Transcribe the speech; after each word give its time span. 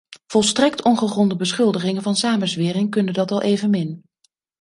Volstrekt 0.27 0.83
ongegronde 0.83 1.35
beschuldigingen 1.35 2.01
van 2.01 2.15
samenzwering 2.15 2.89
kunnen 2.91 3.13
dat 3.13 3.31
al 3.31 3.41
evenmin. 3.41 4.03